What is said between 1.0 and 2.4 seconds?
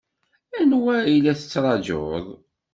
i la tettṛaǧuḍ?